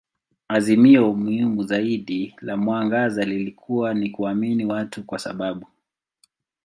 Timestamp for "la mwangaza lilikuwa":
2.41-3.93